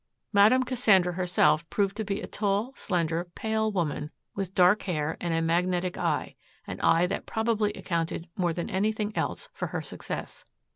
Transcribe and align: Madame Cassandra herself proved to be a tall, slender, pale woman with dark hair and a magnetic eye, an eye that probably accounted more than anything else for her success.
Madame 0.33 0.63
Cassandra 0.63 1.13
herself 1.13 1.69
proved 1.69 1.95
to 1.95 2.03
be 2.03 2.21
a 2.21 2.25
tall, 2.27 2.73
slender, 2.75 3.25
pale 3.35 3.71
woman 3.71 4.09
with 4.33 4.55
dark 4.55 4.81
hair 4.81 5.15
and 5.21 5.31
a 5.31 5.43
magnetic 5.43 5.95
eye, 5.95 6.33
an 6.65 6.79
eye 6.81 7.05
that 7.05 7.27
probably 7.27 7.71
accounted 7.73 8.27
more 8.35 8.51
than 8.51 8.67
anything 8.67 9.15
else 9.15 9.49
for 9.53 9.67
her 9.67 9.81
success. 9.83 10.43